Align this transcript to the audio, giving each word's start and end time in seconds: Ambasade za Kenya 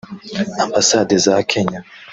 Ambasade 0.63 1.15
za 1.25 1.35
Kenya 1.49 1.81